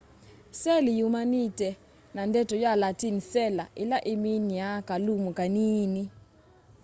seli 0.61 0.91
yumanite 0.99 1.69
na 2.13 2.21
ndeto 2.29 2.55
ya 2.63 2.71
latin 2.81 3.17
cella 3.31 3.65
ila 3.81 3.97
iminiaa 4.13 4.79
kalumu 4.87 5.29
kanini 5.37 6.03